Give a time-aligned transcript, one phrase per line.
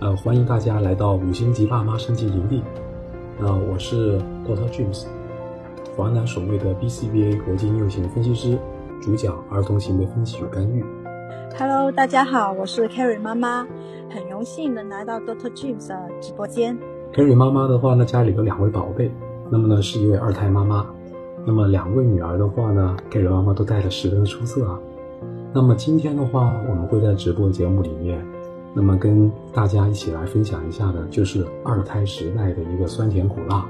[0.00, 2.62] 呃，欢迎大家来到五星级爸妈升级营地。
[3.36, 5.06] 那我是 Doctor James，
[5.96, 8.56] 华南首位的 BCBA 国际幼型分析师，
[9.02, 10.84] 主讲儿童行为分析与干预。
[11.58, 13.66] Hello，大家好，我是 Carrie 妈妈，
[14.08, 16.78] 很荣幸能来到 Doctor James 的直播间。
[17.12, 19.10] Carrie 妈妈的话呢，家里有两位宝贝，
[19.50, 20.86] 那么呢是一位二胎妈妈，
[21.44, 24.78] 那么两位女儿的话呢，Carrie 妈妈都带的十分的出色啊。
[25.52, 28.24] 那么今天的话，我们会在直播节目里面，
[28.74, 33.66] 那么跟大家一起来分享一下的，就是二胎时代的一个酸甜苦辣。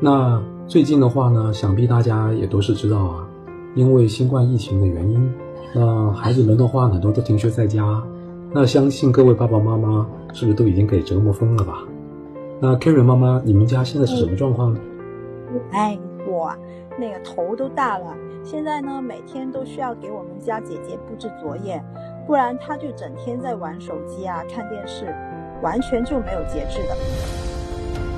[0.00, 3.28] 那最近的话呢，想必大家也都是知道啊，
[3.74, 5.32] 因为新冠疫情的原因，
[5.74, 8.02] 那孩子们的话很多都停学在家，
[8.52, 11.84] 那相信各位爸爸妈妈是不是都已经给折磨疯了吧？
[12.60, 14.80] 那 Carrie 妈妈，你们家现在是什么状况呢？
[15.72, 16.52] 哎，我
[16.98, 18.14] 那个头都大了。
[18.44, 21.82] 现在呢，每天都需要给我们家姐姐布置作业，
[22.26, 25.14] 不然她就整天在玩手机啊、看电视，
[25.62, 26.96] 完全就没有节制的。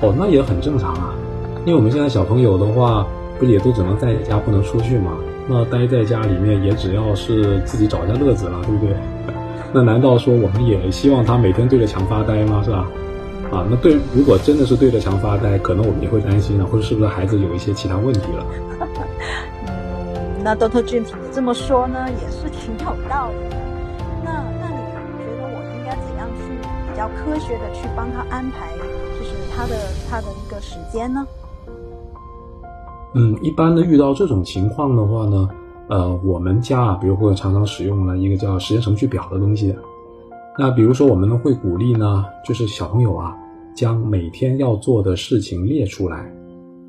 [0.00, 1.14] 哦，那也很正常啊，
[1.64, 3.06] 因为我们现在小朋友的话，
[3.38, 5.18] 不也都只能在家不能出去嘛？
[5.48, 8.94] 那待在家里面也只要是自己找一下乐子了，对不对？
[9.74, 12.62] 那难道说我们也希望他每天对着墙发呆吗？
[12.64, 12.86] 是吧？
[13.50, 18.46] 啊，那对，如果真的是对着墙发呆，可能我们也会担心啊，或者是不是孩子有一些其他问题了？
[20.42, 23.56] 那 Doctor James，你这么说呢，也是挺有道理的。
[24.24, 24.76] 那那你
[25.18, 26.42] 觉得我应该怎样去
[26.90, 28.66] 比较科学的去帮他安排，
[29.18, 29.76] 就是他的
[30.08, 31.26] 他的一个时间呢？
[33.14, 35.48] 嗯，一般的遇到这种情况的话呢，
[35.88, 39.76] 呃，我们家啊，比如会常常使用了一个叫时间程序表的东西。
[40.58, 43.34] 那比如说，我们呢会鼓励呢，就是小朋友啊，
[43.74, 46.30] 将每天要做的事情列出来。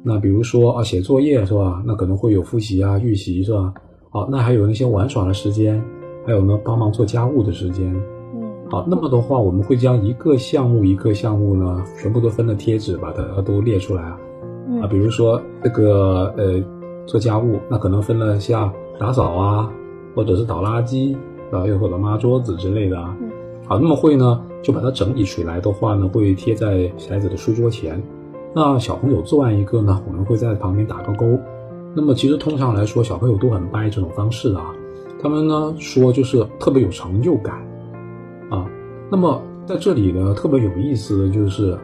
[0.04, 1.82] 那比如说啊，写作业是吧？
[1.86, 3.74] 那可能会有复习啊、预习是吧？
[4.10, 5.82] 好，那还有那些玩耍的时间，
[6.26, 7.96] 还有呢帮忙做家务的时间。
[8.36, 14.20] 嗯，好，那么的话，我们会将一个项目一个项目呢，全部都分了贴纸把它都列出来啊。
[14.82, 16.62] 啊，比如说这个呃
[17.06, 19.72] 做家务，那可能分了像打扫啊，
[20.14, 21.16] 或者是倒垃圾
[21.50, 23.16] 啊，又或者抹桌子之类的啊。
[23.66, 28.02] 好，那么会呢就把它整理出来的话呢，会贴在孩子的书桌前。
[28.54, 31.26] 那小朋友做完一个呢，我们会在旁边打个勾。
[31.96, 34.74] 那么其实通常来说，小朋友都很掰这种方式啊。
[35.22, 37.56] 他们呢说就是特别有成就感
[38.50, 38.70] 啊。
[39.10, 41.78] 那么在这里呢，特别有意思的就是，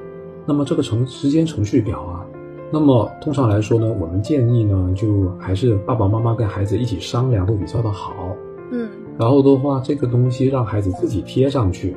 [0.45, 2.25] 那么这个程时间程序表啊，
[2.71, 8.28] 那么通常来说呢，我们建议呢，就还是爸爸妈妈跟孩子一起商量会比较的好。
[8.71, 8.89] 嗯。
[9.17, 11.95] 然后的话，这个东西让孩子自己贴上去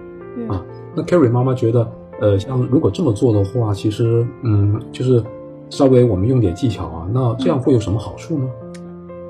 [0.49, 0.65] 啊。
[0.95, 1.91] 那 Carrie 妈妈觉得。
[2.21, 5.21] 呃，像如果这么做的话，其实，嗯，就是
[5.71, 8.49] 稍微我们用点技巧啊，那这样会有什么好处呢？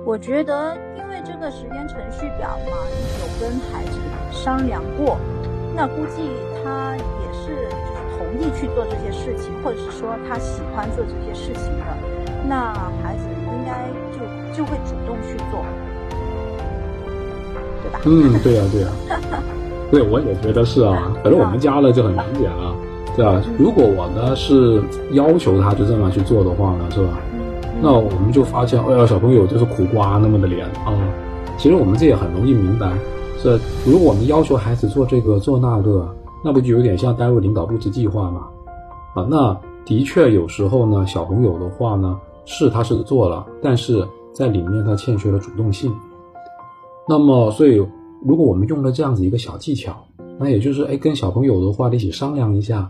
[0.04, 2.76] 我觉得，因为这个时间程序表嘛，
[3.22, 3.98] 有跟孩子
[4.30, 5.16] 商量过，
[5.74, 6.20] 那估计
[6.62, 11.96] 他也是就是同意去做这些事情，或者是说他喜欢做这些事情的，
[12.46, 14.18] 那孩子应该就
[14.58, 15.64] 就会主动去做，
[17.82, 18.00] 对吧？
[18.04, 18.88] 嗯，对呀，对呀。
[19.90, 22.74] 对，我也觉得是啊，反正我们家呢就很明显啊，
[23.14, 23.42] 对吧？
[23.58, 27.18] 如果我呢是要求他就这么去做的话呢，是吧？
[27.82, 30.96] 那我们就发现，哎呀，小朋友就是苦瓜那么的脸啊。
[31.58, 32.90] 其实我们这也很容易明白，
[33.38, 36.08] 是如果我们要求孩子做这个做那个，
[36.42, 38.46] 那不就有点像单位领导布置计划吗？
[39.14, 39.54] 啊，那
[39.84, 45.92] 的确有时候呢，小朋友的话呢，是他是做了，但是在里面他欠缺了主动性。
[47.08, 47.84] 那么，所以。
[48.24, 49.96] 如果我们用了这样子一个小技巧，
[50.38, 52.88] 那也就是哎，跟小朋友的话一起商量一下，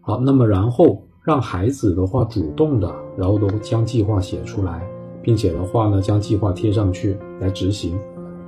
[0.00, 4.82] 好，那么然后让孩子的话主动的，然后都将计划写出来，
[5.20, 7.94] 并且的话呢，将计划贴上去来执行。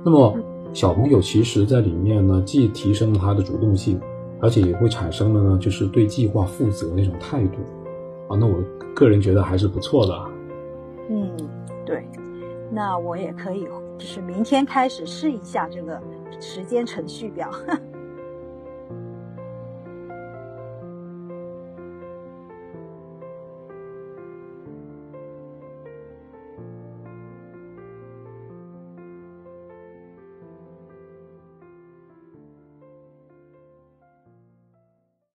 [0.03, 0.35] 那么
[0.73, 4.01] 小朋友其实在里面呢，既提升了他的主动性，
[4.41, 7.59] 而且也会产生了呢，就是对计划负责那种态度。
[8.27, 8.55] 啊，那我
[8.95, 10.19] 个人觉得还是不错的。
[11.11, 11.29] 嗯，
[11.85, 12.03] 对，
[12.71, 16.01] 那我也可以，就是明天开始试一下这个。
[16.39, 17.49] 时间程序表。